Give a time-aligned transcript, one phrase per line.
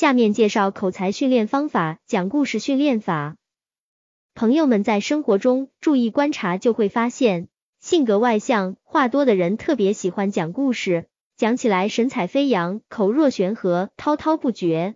[0.00, 3.36] 下面介绍口才训练方法，讲故事训练法。
[4.34, 7.48] 朋友们在生活中注意观察，就会发现，
[7.80, 11.04] 性格外向、话多的人特别喜欢讲故事，
[11.36, 14.94] 讲起来神采飞扬、口若悬河、滔滔不绝；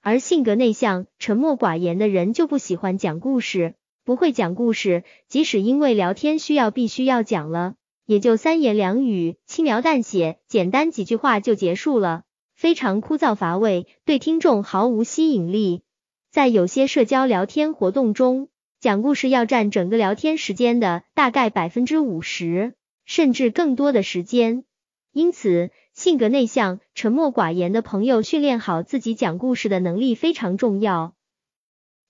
[0.00, 3.74] 而性格内向、沉默寡言的人就不喜欢讲故事，
[4.06, 7.74] 不会讲故事，即使因为聊天需要必须要讲了，
[8.06, 12.22] 也就三言两语、轻描淡写、简单几句话就结束了。
[12.56, 15.82] 非常枯燥乏味，对听众毫无吸引力。
[16.30, 18.48] 在有些社交聊天活动中，
[18.80, 22.72] 讲故事要占整个聊天时间的大概百分之五十，
[23.04, 24.64] 甚至更多的时间。
[25.12, 31.14] 因此，性格内向、沉默寡言的朋友，训练好自己讲故事的能力非常重要。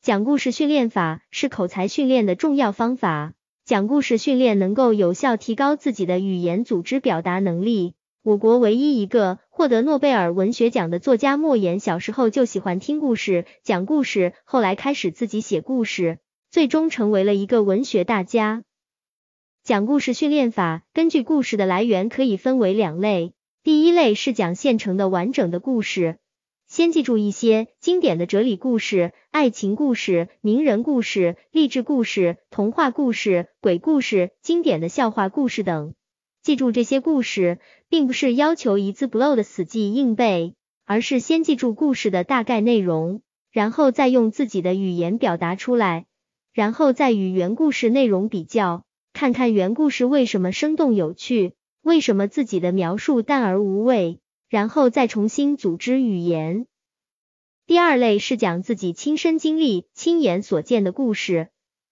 [0.00, 3.32] 讲故事训练法是口才训练的重要方法。
[3.64, 7.95] 讲故事训练能够有效提高自己的语言组织表达能力。
[8.26, 16.18] 我国唯一一个获得诺贝尔文学奖的作家莫言，小时候就喜欢听故事、讲故事，后来开始自己写故事，
[16.50, 18.64] 最终成为了一个文学大家。
[19.62, 26.18] 讲故事训练法根据故事的来源可以分为两类，第一类是讲现成的完整的故事，
[26.66, 35.94] 先记住一些经典的哲理故事、爱情故事、名人故事、励志故事、童话故事、鬼故事、经典的笑话故事等。
[36.42, 37.58] 记住这些故事，
[37.88, 46.06] 并不是要求一字不漏的死记硬背，而是先记住故事的大概内容，然后再用自己的语言表达出来，
[46.52, 56.66] 然后再与原故事内容比较，看看原故事为什么生动有趣，为什么自己的描述淡而无味，然后再重新组织语言。
[57.66, 61.48] 第二类是讲自己亲身经历、亲眼所见的故事，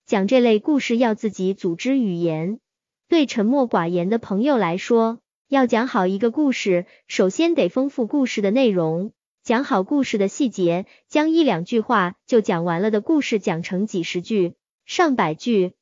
[0.06, 2.60] 讲这类故事要自己组织语言。
[3.08, 14.54] 对沉默寡言的朋友来说，要讲好一个故事，首先得丰富故事的内容，讲好故事的细节，将一两句话就讲完了的故事讲成几十句、
[14.86, 15.72] 上百句。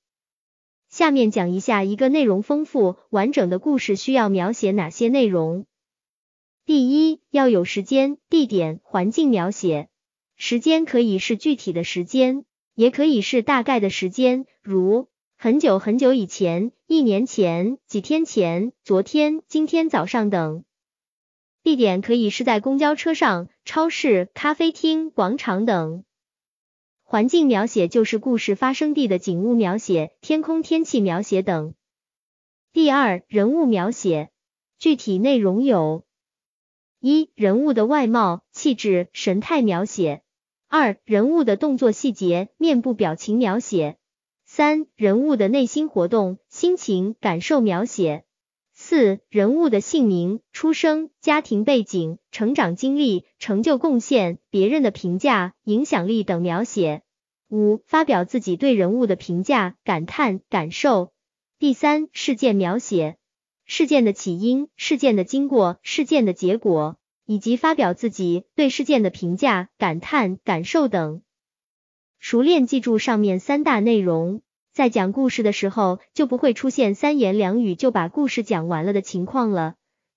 [0.88, 5.64] 下面讲一下一个内容丰富完整的故事需要描写哪些内容。
[6.66, 9.88] 第一，要有时间、地点、环境描写。
[10.36, 12.44] 时间可以是具体的时间，
[12.74, 15.08] 也可以是大概的时间，如。
[15.42, 20.62] 很久很久以前，一年前，几天前，昨天，今天早上等。
[21.64, 26.04] 地点可以是在公交车上、超市、咖啡厅、广场等。
[27.02, 31.74] 环境描写就是故事发生地的景物描写、天空天气描写等。
[32.72, 34.30] 第二，人物描写，
[34.78, 36.04] 具体内容有：
[37.00, 40.20] 一、人物的外貌、气质、神态描写；
[40.68, 43.98] 二、人物的动作细节、面部表情描写。
[44.54, 48.24] 三、人物的内心活动、心情、感受描写；
[48.74, 57.00] 四、人物的姓名、出生、家庭背景、成长经历、成就贡献、别人的评价、影响力等描写；
[57.48, 61.14] 五、发表自己对人物的评价、感叹、感受。
[61.58, 63.16] 第三、事件描写，
[63.64, 71.22] 事件的起因、事件的经过、事件的结果，以及发表自己对事件的评价、感叹、感受等。
[72.22, 79.74] 熟练记住上面三大内容，在讲故事的时候就不会出现三言两语就把故事讲完了的情况了。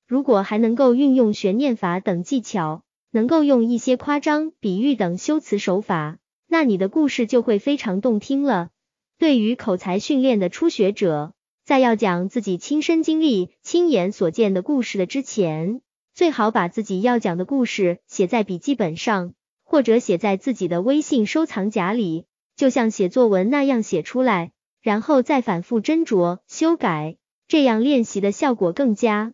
[0.07, 8.69] 如果还能够运用悬念法等技巧，能够用一些夸张、比喻等修辞手法，那你的故事就会非常动听了。
[9.17, 11.33] 对于口才训练的初学者，
[11.65, 15.81] 在要讲自己亲身经历、亲眼所见的故事的之前，
[16.13, 19.33] 最好把自己要讲的故事写在笔记本上。
[19.65, 27.17] 或者写在自己的微信收藏夹里，就像写作文那样写出来，然后再反复斟酌修改，
[27.49, 29.33] 这样练习的效果更佳。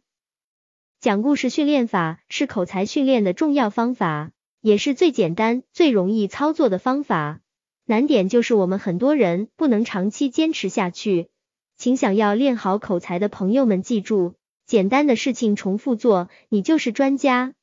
[0.99, 4.31] 讲故事训练法是口才训练的重要方法，
[4.61, 7.41] 也是最简单、最容易操作的方法。
[7.85, 11.29] 难点就是我们很多人不能长期坚持下去。
[11.75, 14.35] 请想要练好口才的朋友们记住，
[14.67, 17.53] 简单的事情重复做，你就是专家。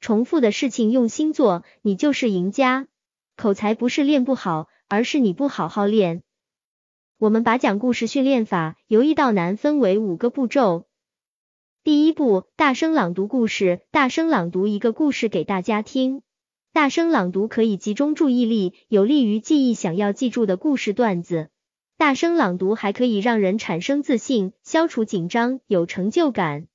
[0.00, 2.86] 重复的事情用心做，你就是赢家。
[3.36, 6.22] 口才不是练不好，而是你不好好练。
[7.18, 10.86] 我们把讲故事训练法由易到难分为五个步骤。
[11.82, 16.22] 第一步，大声朗读故事，大声朗读一个故事给大家听。
[16.72, 21.48] 大声朗读可以集中注意力，有利于记忆想要记住的故事段子。
[21.96, 26.68] 大声朗读还可以让人产生自信，消除紧张，有成就感。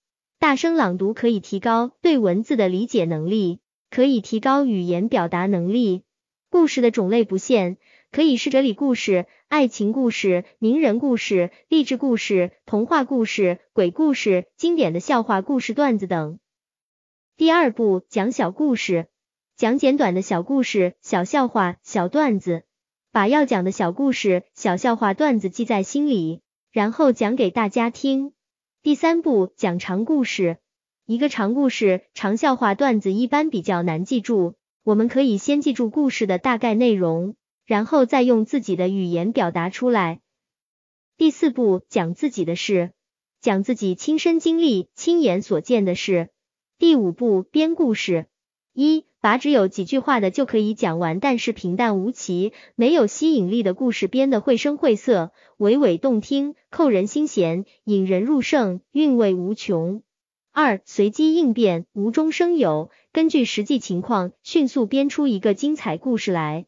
[0.44, 6.04] 大声朗读可以提高对文字的理解能力，可以提高语言表达能力。
[6.50, 7.78] 故事的种类不限，
[8.12, 16.40] 可以是哲理故事、爱情故事、名人故事、励志故事、童话故事、鬼故事、经典的笑话故事段子等。
[17.38, 19.08] 第二步，讲小故事。
[19.56, 22.64] 讲简短的小故事、小笑话、小段子，
[23.14, 26.42] 把要讲的小故事、小笑话、段子记在心里，
[26.74, 28.34] 然后讲给大家听。
[28.84, 30.58] 第三步，讲长故事。
[31.06, 40.20] 一个长故事、长笑话、段子一般比较难记住，我们可以先记住故事的大概内容，然后再用自己的语言表达出来。
[41.16, 42.92] 第四步，讲自己的事，
[43.40, 46.32] 讲自己亲身经历、亲眼所见的事。
[46.78, 48.26] 第五步，编故事。
[48.74, 60.04] 一，把只有几句话的就可以讲完，但是平淡无奇、没有吸引力的故事编得绘声绘色、娓娓动听、扣人心弦、引人入胜、韵味无穷。
[60.52, 66.66] 二，随机应变，无中生有，根据实际情况迅速编出一个精彩故事来。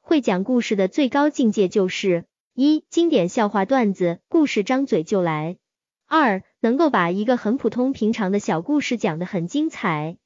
[0.00, 2.24] 会讲故事的最高境界就是。
[2.54, 5.58] 一、经典笑话段子，故事张嘴就来。
[6.06, 10.16] 二、能够把一个很普通平常的小故事讲得很精彩。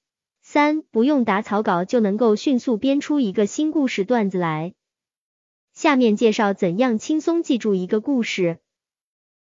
[0.55, 4.73] 三、不用打草稿就能够迅速编出一个新故事段子来。
[5.73, 8.59] 下面介绍怎样轻松记住一个故事。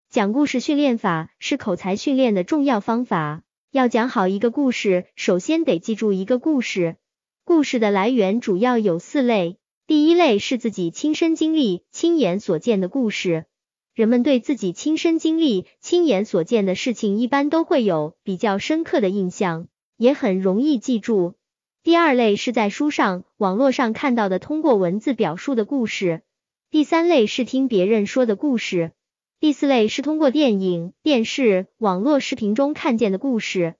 [0.09, 3.41] 讲故事训练法是口才训练的重要方法。
[3.71, 6.97] 要讲好一个故事，首先得记住一个故事。
[7.45, 9.59] 故事的来源主要有四类。
[9.87, 13.45] 第一类是自己亲身经历、亲眼所见的故事。
[13.93, 21.35] 人们对自己亲身经历、亲眼所见的事情，一般都会有比较深刻的印象，也很容易记住。
[21.83, 26.21] 第二类是在书上、网络上看到的，通过文字表述的故事。
[26.69, 28.91] 第三类是听别人说的故事。
[29.39, 33.75] 第四类是通过电影、电视、网络视频中看见的故事。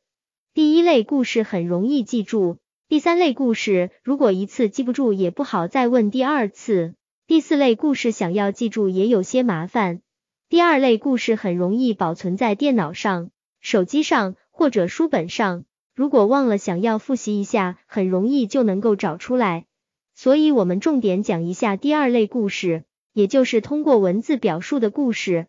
[0.54, 2.58] 第一类故事很容易记住。
[2.88, 6.96] 第三类故事，如果一次记不住，也不好再问第二次。
[7.28, 10.02] 第四类故事想要记住也有些麻烦。
[10.48, 15.66] 第二类故事很容易保存在电脑上、手机上或者书本上，
[15.98, 19.66] 如果忘了想要复习一下，很容易就能够找出来。
[20.14, 22.84] 所以我们重点讲一下第二类故事，
[23.14, 25.48] 也就是通过文字表述的故事。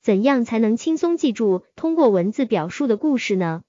[0.00, 3.62] 怎样才能轻松记住通过文字表述的故事呢？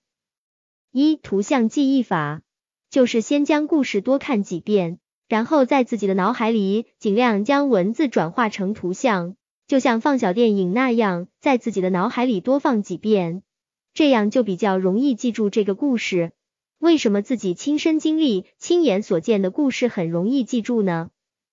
[0.93, 2.43] 一、图像记忆法。
[2.89, 9.35] 就是先将故事多看几遍，然后在自己的脑海里尽量将文字转化成图像，
[9.67, 13.43] 就像放小电影那样，在自己的脑海里多放几遍，
[13.93, 16.31] 这样就比较容易记住这个故事。
[16.79, 21.09] 为什么自己亲身经历、亲眼所见的故事很容易记住呢？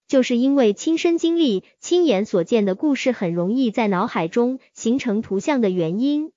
[0.08, 6.32] 就是因为亲身经历、亲眼所见的故事很容易在脑海中形成图像的原因。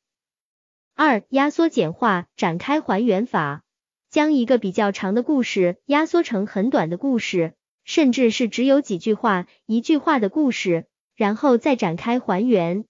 [0.94, 3.64] 二、压缩简化展开还原法。
[4.12, 7.54] 将一个比较长的故事压缩成很短的故事，
[7.84, 10.86] 甚至是只有几句话、一句话的故事，
[11.16, 12.86] 然后再展开还原。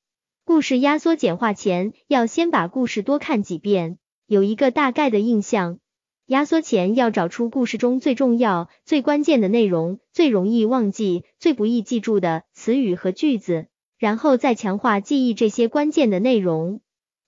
[0.45, 3.97] 故事压缩简化前，要先把故事多看几遍，
[4.27, 5.79] 有一个大概的印象。
[6.25, 13.67] 压缩前要找出故事中最重要、最关键的内容，最容易忘记、最不易记住的词语和句子，
[13.97, 16.81] 然后再强化记忆这些关键的内容。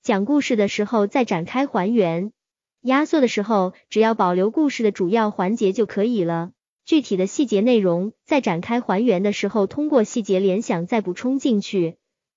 [0.03, 2.33] 讲故事的时候再展开还原。
[2.81, 6.51] 压缩的时候，只要保留故事的主要环节就可以了。
[6.83, 11.95] 具体的细节内容，在展开还原的时候，通过细节联想再补充进去。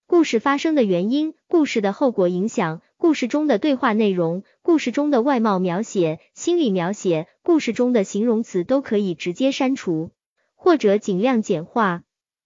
[0.08, 10.10] 故事发生的原因、故事的后果影响、故事中的对话内容、故事中的外貌描写、心理描写、故事中的形容词都可以直接删除，
[10.54, 12.04] 或者尽量简化。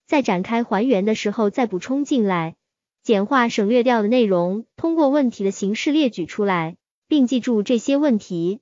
[0.08, 2.56] 在展开还原的时候再补充进来。
[3.00, 6.76] 简化省略掉的内容，通过问题的形式列举出来。
[7.06, 8.58] 并记住这些问题，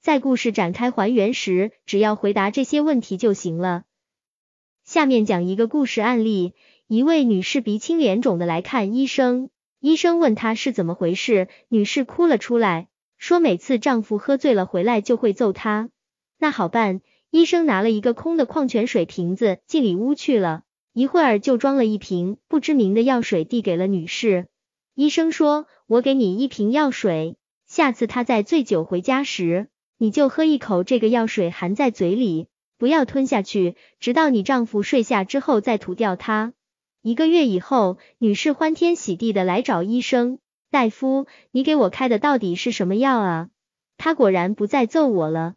[0.00, 3.82] 在故事展开还原时，只要回答这些问题就行了。
[4.84, 6.52] 下面讲一个故事案例：
[6.94, 12.86] 一位女士鼻青脸肿的来看医生，医生问她是怎么回事，女士哭了出来，
[13.18, 15.90] 说每次丈夫喝醉了回来就会揍她。
[16.38, 17.00] 那好办，
[17.32, 24.46] 医生拿了一个空的矿泉水瓶子进里屋去了，一会儿就装了一瓶不知名的药水递给了女士。
[24.94, 27.34] 医生说：“我给你一瓶药水。”
[27.66, 29.66] 下次他在醉酒回家时，
[29.98, 32.46] 你就喝一口这个药水，含在嘴里，
[32.78, 36.52] 不要吞下去，直到你丈夫睡下之后再吐掉它。
[37.06, 40.38] 一个月以后，女士欢天喜地的来找医生，
[40.70, 43.50] 大夫，你给我开的到底是什么药啊？
[43.98, 45.52] 他果然不再揍我了。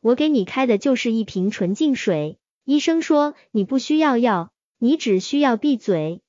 [0.00, 2.38] 我给你开的就是一瓶纯净水。
[2.64, 6.20] 医生说你不需要药，你只需要闭嘴。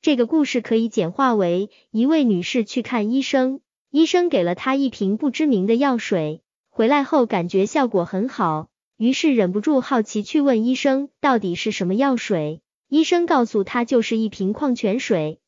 [0.00, 3.60] 这个故事可以简化为一位女士去看医生。
[3.90, 12.62] 医生给了她一瓶不知名的药水，回来后感觉效果很好，于是忍不住好奇去问医生到底是什么药水。
[12.94, 15.40] 医生告诉他就是一瓶矿泉水。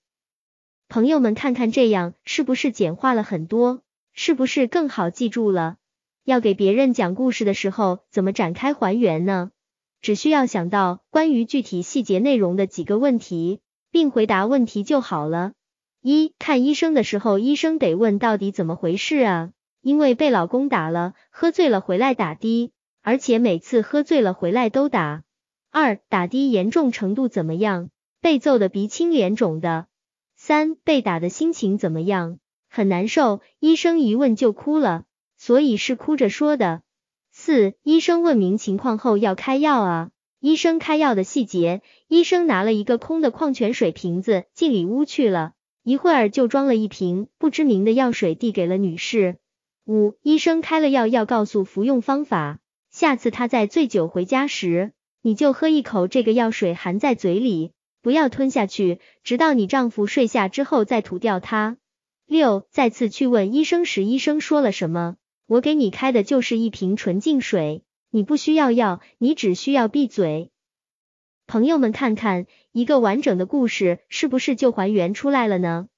[0.88, 3.84] 朋友们看看这样是不是简化了很多？
[4.12, 5.76] 是不是更好记住了？
[6.24, 9.52] 要给别人讲故事的时候，怎么展开还原呢？
[10.00, 13.60] 只需要想到关于具体细节内容的几个问题，
[13.92, 15.52] 并回答问题就好了。
[16.02, 19.52] 一看医生的时候，医生得问到底怎么回事啊？
[19.82, 22.72] 因为被老公打了，喝醉了回来打的，
[23.02, 25.22] 而且每次喝醉了回来都打。
[25.70, 27.90] 二打的严重程度怎么样？
[28.20, 29.86] 被揍的鼻青脸肿的。
[30.36, 32.38] 三被打的心情怎么样？
[32.68, 35.04] 很难受，医生一问就哭了，
[35.36, 36.82] 所以是哭着说的。
[37.32, 40.10] 四医生问明情况后要开药啊。
[40.40, 45.52] 医生开药的细节，医生拿了一个空的矿泉水瓶子进里屋去了。
[45.82, 49.36] 一会儿就装了一瓶不知名的药水递给了女士。
[49.86, 52.58] 五，医生开了药要告诉服用方法，
[52.90, 54.92] 下次他在醉酒回家时，
[55.26, 61.78] 你就喝一口这个药水含在嘴里，不要吞下去，直到你丈夫睡下之后再吐掉它。
[62.26, 65.16] 六，再次去问医生时，医生说了什么？
[65.48, 70.52] 我给你开的就是一瓶纯净水，你不需要药，你只需要闭嘴。
[71.48, 75.88] 朋友们，看看一个完整的故事是不是就还原出来了呢？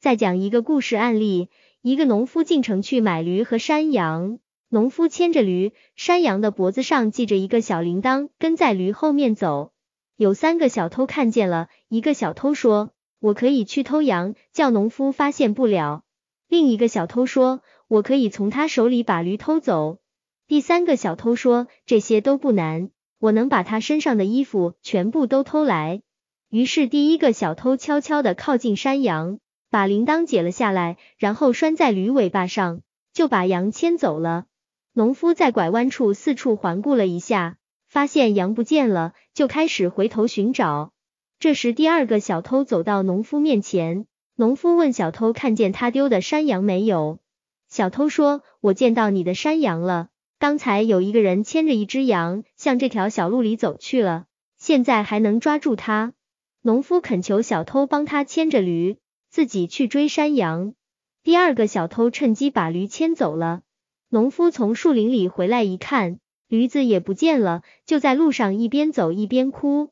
[0.00, 1.50] 再讲一个故事案例：
[1.82, 4.38] 一个农夫进城去买驴和山羊，
[4.70, 9.72] 农夫牵着驴，山羊的脖子上系着一个小铃铛，跟在驴后面走。
[10.14, 16.02] 有三个小偷看见了，一个小偷说：“我可以去偷羊，叫农夫发现不了。”
[16.48, 20.00] 另一个小偷说：“我可以从他手里把驴偷走。”
[20.46, 26.02] 第三个小偷说：“这些都不难。”我能把他身上的衣服全部都偷来。
[26.50, 32.82] 于是第一个小偷悄悄的靠近山羊，把铃铛解了下来，然后拴在驴尾巴上，
[33.14, 34.44] 就把羊牵走了。
[34.98, 40.90] 农夫在拐弯处四处环顾了一下，发现羊不见了，就开始回头寻找。
[41.38, 47.20] 这时第二个小偷走到农夫面前，农夫问小偷看见他丢的山羊没有？
[47.68, 50.08] 小偷说：“我见到你的山羊了。”
[50.40, 54.24] 刚才有一个人牵着一只羊向这条小路里走去了，
[54.56, 56.12] 现在还能抓住他。
[56.60, 58.96] 农夫恳求小偷帮他牵着驴，
[59.30, 60.74] 自己去追山羊。
[61.22, 63.60] 第二个小偷趁机把驴牵走了。
[64.10, 69.90] 农夫从树林里回来一看，驴子也不见了，就在路上一边走一边哭。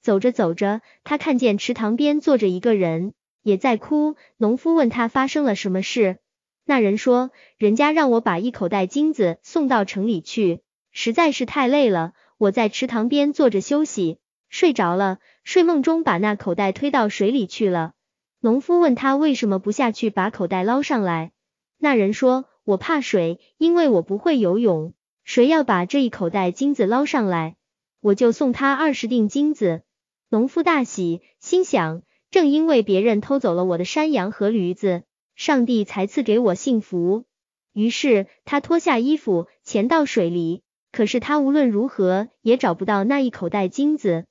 [0.00, 4.16] 走着走着，他看见池塘边坐着一个人，也在哭。
[4.38, 6.16] 农夫问他发生了什么事。
[6.64, 10.60] 那人说：“人家让我把一口袋金子送到城里去，
[10.90, 17.92] 实在是太累了，我在池塘边坐着休息，睡着了，睡梦中把那口袋推到水里去了。”
[18.40, 21.32] 农夫问他为什么不下去把口袋捞上来？
[21.76, 24.92] 那人说：“我怕水，因为我不会游泳。
[25.24, 27.56] 谁要把这一口袋金子捞上来，
[28.02, 29.80] 我就送他二十锭金子。”
[30.28, 35.04] 农夫大喜，心想：正因为别人偷走了我的山羊和驴子。
[35.34, 37.24] 上帝才赐给我幸福。
[37.72, 40.60] 于是他脱下衣服潜到水里，
[40.92, 44.26] 可是他无论如何也找不到那一口袋金子。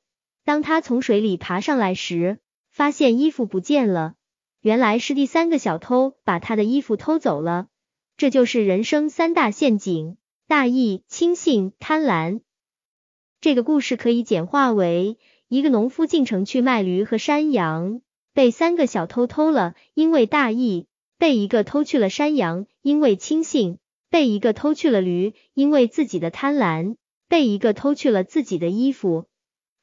[0.45, 2.37] 当他从水里爬上来时，
[2.69, 4.13] 发现衣服不见了，
[4.61, 7.65] 原来是第三个小偷把他的衣服偷走了。
[8.17, 12.41] 这就是人生三大陷阱：大意、轻信、贪婪。
[13.41, 18.01] 这个故事可以简化为：一个农夫进城去卖驴和山羊，
[18.33, 20.87] 被三个小偷偷了，因为大意。
[21.19, 23.77] 被一个偷去了山羊，因为轻信；
[24.09, 26.95] 被一个偷去了驴，因为自己的贪婪；
[27.27, 29.25] 被一个偷去了自己的衣服。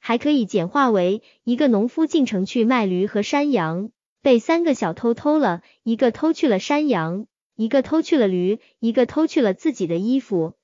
[0.01, 3.91] 还可以简化为一个农夫进城去卖驴和山羊，
[4.23, 7.27] 被三个小偷偷了，一个偷去了山羊，
[7.57, 10.55] 一个偷去了驴，一个偷去了自己的衣服。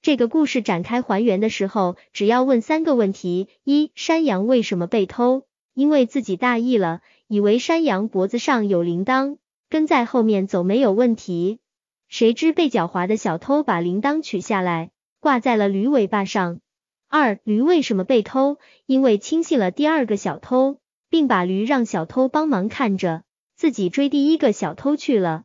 [0.00, 5.44] 这个故事展开还原的时候，只要问三个问题：一、山羊为什么被偷？
[5.74, 9.36] 因为自己大意了，以为山羊脖子上有铃铛。
[9.68, 11.58] 跟在后面走没有问题，
[12.06, 16.60] 谁知被狡猾的小偷把铃铛取下来，挂在了驴尾巴上。
[17.08, 18.58] 二驴为什么被偷？
[18.84, 20.78] 因为轻信了第二个小偷，
[21.08, 23.22] 并把驴让小偷帮忙看着，
[23.54, 25.44] 自己追第一个小偷去了。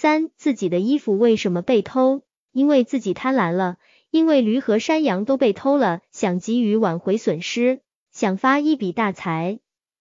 [0.00, 2.22] 三自己的衣服为什么被偷？
[2.52, 3.78] 因为自己贪婪了，
[4.12, 7.80] 因为驴和山羊都被偷了，想急于挽回损失，
[8.12, 9.58] 想发一笔大财，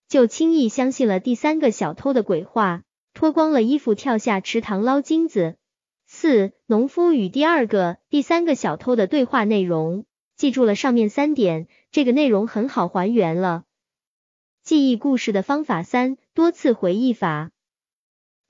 [0.08, 2.84] 就轻易相信了第三个小偷的鬼话。
[3.16, 5.56] 脱光了衣服跳下池塘捞金子。
[6.06, 10.06] 四、农夫与第二个、第三个小偷的对话内容。
[10.36, 13.64] 记住了上面三点，这个内容很好还原了。
[14.62, 17.50] 记忆故事的方法三：多次回忆法。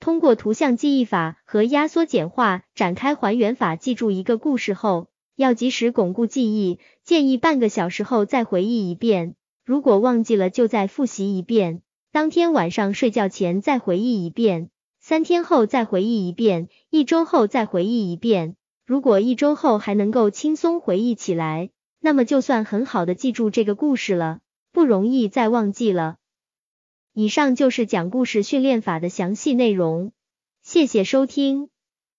[0.00, 9.34] 通过图像记忆法和压缩简化展开还原法记住一个故事后，要及时巩固记忆，建议半个小时后再回忆一遍。
[9.64, 11.82] 如果忘记了，就再复习一遍。
[12.10, 18.56] 当天晚上睡觉前再回忆一遍，三天后再回忆一遍，一周后再回忆一遍。
[18.86, 24.38] 如果一周后还能够轻松回忆起来，那么就算很好的记住这个故事了，
[24.72, 26.16] 不容易再忘记了。
[27.20, 30.12] 以上就是讲故事训练法的详细内容，
[30.62, 31.68] 谢谢收听。